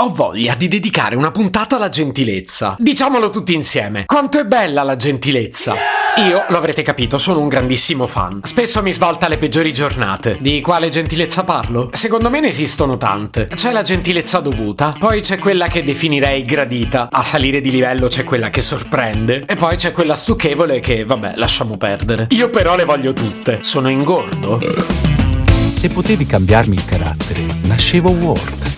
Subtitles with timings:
[0.00, 2.76] Ho voglia di dedicare una puntata alla gentilezza.
[2.78, 4.04] Diciamolo tutti insieme.
[4.04, 5.74] Quanto è bella la gentilezza!
[6.18, 8.42] Io, lo avrete capito, sono un grandissimo fan.
[8.44, 10.36] Spesso mi svolta le peggiori giornate.
[10.38, 11.90] Di quale gentilezza parlo?
[11.94, 13.48] Secondo me ne esistono tante.
[13.48, 17.08] C'è la gentilezza dovuta, poi c'è quella che definirei gradita.
[17.10, 19.42] A salire di livello c'è quella che sorprende.
[19.46, 22.28] E poi c'è quella stucchevole che, vabbè, lasciamo perdere.
[22.30, 23.64] Io però le voglio tutte.
[23.64, 24.60] Sono ingordo.
[25.72, 28.77] Se potevi cambiarmi il carattere, nascevo Ward.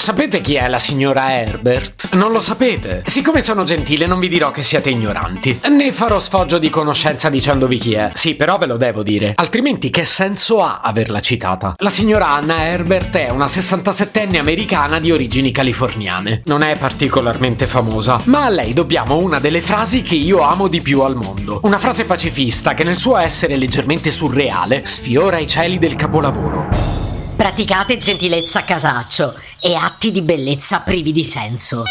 [0.00, 2.14] Sapete chi è la signora Herbert?
[2.14, 3.02] Non lo sapete?
[3.04, 5.60] Siccome sono gentile non vi dirò che siete ignoranti.
[5.68, 8.10] Ne farò sfoggio di conoscenza dicendovi chi è.
[8.14, 9.34] Sì, però ve lo devo dire.
[9.36, 11.74] Altrimenti che senso ha averla citata?
[11.76, 16.40] La signora Anna Herbert è una 67enne americana di origini californiane.
[16.46, 20.80] Non è particolarmente famosa, ma a lei dobbiamo una delle frasi che io amo di
[20.80, 21.60] più al mondo.
[21.64, 26.59] Una frase pacifista che nel suo essere leggermente surreale sfiora i cieli del capolavoro.
[27.40, 31.84] Praticate gentilezza a casaccio e atti di bellezza privi di senso.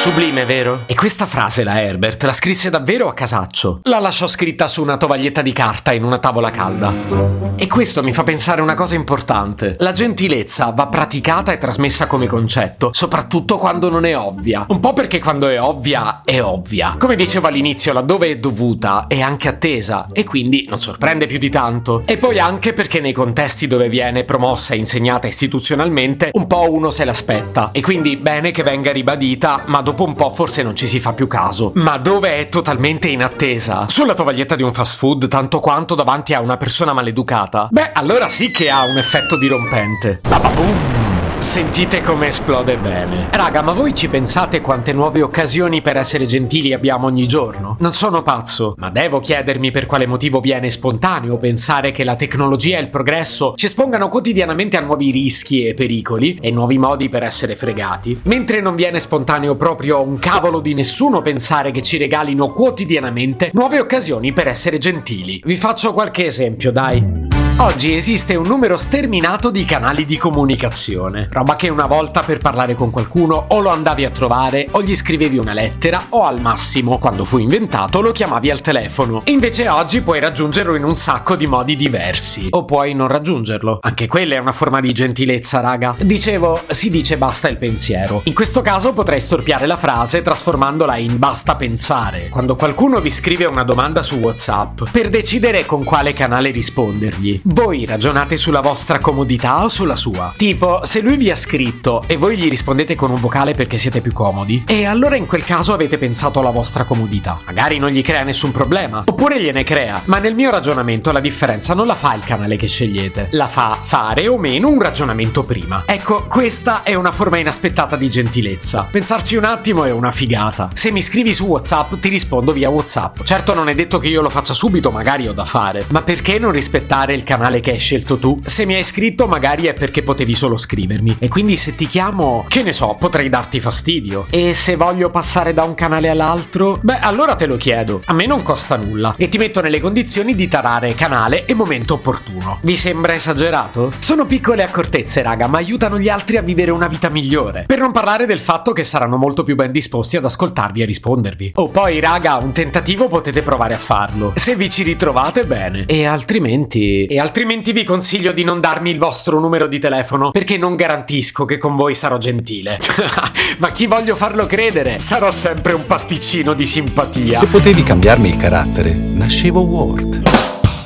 [0.00, 0.84] Sublime, vero?
[0.86, 3.80] E questa frase la Herbert la scrisse davvero a casaccio.
[3.82, 7.50] La lasciò scritta su una tovaglietta di carta in una tavola calda.
[7.54, 9.76] E questo mi fa pensare una cosa importante.
[9.80, 14.64] La gentilezza va praticata e trasmessa come concetto, soprattutto quando non è ovvia.
[14.68, 16.96] Un po' perché quando è ovvia, è ovvia.
[16.98, 21.50] Come dicevo all'inizio, laddove è dovuta, è anche attesa e quindi non sorprende più di
[21.50, 22.04] tanto.
[22.06, 26.88] E poi anche perché nei contesti dove viene promossa e insegnata istituzionalmente, un po' uno
[26.88, 27.68] se l'aspetta.
[27.72, 31.12] E quindi bene che venga ribadita, ma dopo un po' forse non ci si fa
[31.12, 31.72] più caso.
[31.74, 33.86] Ma dove è totalmente in attesa?
[33.88, 37.68] Sulla tovaglietta di un fast food, tanto quanto davanti a una persona maleducata?
[37.70, 40.20] Beh, allora sì che ha un effetto dirompente.
[40.28, 40.99] Bababoom!
[41.40, 43.28] Sentite come esplode bene.
[43.32, 47.76] Raga, ma voi ci pensate quante nuove occasioni per essere gentili abbiamo ogni giorno?
[47.80, 52.78] Non sono pazzo, ma devo chiedermi per quale motivo viene spontaneo pensare che la tecnologia
[52.78, 57.24] e il progresso ci espongano quotidianamente a nuovi rischi e pericoli e nuovi modi per
[57.24, 62.52] essere fregati, mentre non viene spontaneo proprio un cavolo di nessuno pensare che ci regalino
[62.52, 65.40] quotidianamente nuove occasioni per essere gentili.
[65.42, 67.19] Vi faccio qualche esempio, dai.
[67.60, 72.74] Oggi esiste un numero sterminato di canali di comunicazione, roba che una volta per parlare
[72.74, 76.96] con qualcuno o lo andavi a trovare o gli scrivevi una lettera o al massimo,
[76.96, 79.20] quando fu inventato, lo chiamavi al telefono.
[79.26, 83.80] Invece oggi puoi raggiungerlo in un sacco di modi diversi, o puoi non raggiungerlo.
[83.82, 85.94] Anche quella è una forma di gentilezza, raga.
[85.98, 88.22] Dicevo, si dice basta il pensiero.
[88.24, 92.30] In questo caso potrei storpiare la frase trasformandola in basta pensare.
[92.30, 97.84] Quando qualcuno vi scrive una domanda su WhatsApp, per decidere con quale canale rispondergli, voi
[97.84, 100.32] ragionate sulla vostra comodità o sulla sua?
[100.36, 104.00] Tipo, se lui vi ha scritto e voi gli rispondete con un vocale perché siete
[104.00, 107.40] più comodi, e allora in quel caso avete pensato alla vostra comodità.
[107.46, 111.74] Magari non gli crea nessun problema, oppure gliene crea, ma nel mio ragionamento la differenza
[111.74, 115.82] non la fa il canale che scegliete, la fa fare o meno un ragionamento prima.
[115.86, 118.86] Ecco, questa è una forma inaspettata di gentilezza.
[118.90, 120.70] Pensarci un attimo è una figata.
[120.74, 123.22] Se mi scrivi su WhatsApp, ti rispondo via WhatsApp.
[123.24, 126.38] Certo non è detto che io lo faccia subito, magari ho da fare, ma perché
[126.38, 128.36] non rispettare il canale canale che hai scelto tu.
[128.44, 131.16] Se mi hai scritto magari è perché potevi solo scrivermi.
[131.18, 134.26] E quindi se ti chiamo, che ne so, potrei darti fastidio.
[134.28, 138.02] E se voglio passare da un canale all'altro, beh, allora te lo chiedo.
[138.04, 139.14] A me non costa nulla.
[139.16, 142.58] E ti metto nelle condizioni di tarare canale e momento opportuno.
[142.60, 143.92] Vi sembra esagerato?
[144.00, 147.64] Sono piccole accortezze, raga, ma aiutano gli altri a vivere una vita migliore.
[147.66, 151.52] Per non parlare del fatto che saranno molto più ben disposti ad ascoltarvi e rispondervi.
[151.54, 154.34] Oh, poi, raga, un tentativo potete provare a farlo.
[154.36, 155.84] Se vi ci ritrovate, bene.
[155.86, 157.06] E altrimenti...
[157.06, 161.44] E altrimenti vi consiglio di non darmi il vostro numero di telefono perché non garantisco
[161.44, 162.78] che con voi sarò gentile.
[163.58, 164.98] Ma chi voglio farlo credere?
[164.98, 167.38] Sarò sempre un pasticcino di simpatia.
[167.38, 170.22] Se potevi cambiarmi il carattere, nascevo Ward.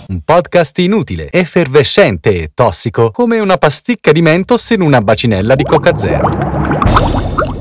[0.09, 5.65] Un podcast inutile, effervescente e tossico, come una pasticca di mentos in una bacinella di
[5.65, 6.83] Coca Zero.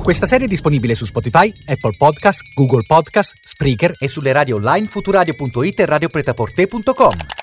[0.04, 4.88] Questa serie è disponibile su Spotify, Apple Podcast, Google Podcast, Spreaker e sulle radio online
[4.88, 7.43] futuradio.it e radiopretaporte.com.